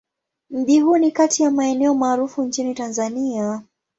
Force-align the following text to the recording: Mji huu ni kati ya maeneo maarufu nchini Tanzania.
Mji 0.49 0.79
huu 0.81 0.97
ni 0.97 1.11
kati 1.11 1.43
ya 1.43 1.51
maeneo 1.51 1.93
maarufu 1.93 2.43
nchini 2.43 2.75
Tanzania. 2.75 3.61